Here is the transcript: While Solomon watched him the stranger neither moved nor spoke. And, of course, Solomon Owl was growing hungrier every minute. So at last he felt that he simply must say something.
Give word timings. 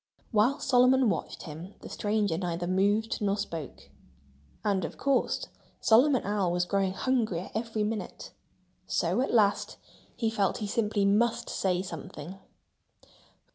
While 0.31 0.59
Solomon 0.59 1.09
watched 1.11 1.43
him 1.43 1.75
the 1.81 1.87
stranger 1.89 2.35
neither 2.35 2.65
moved 2.65 3.21
nor 3.21 3.37
spoke. 3.37 3.91
And, 4.65 4.83
of 4.83 4.97
course, 4.97 5.45
Solomon 5.79 6.23
Owl 6.25 6.51
was 6.51 6.65
growing 6.65 6.93
hungrier 6.93 7.51
every 7.53 7.83
minute. 7.83 8.31
So 8.87 9.21
at 9.21 9.31
last 9.31 9.77
he 10.15 10.31
felt 10.31 10.55
that 10.55 10.61
he 10.61 10.67
simply 10.67 11.05
must 11.05 11.51
say 11.51 11.83
something. 11.83 12.39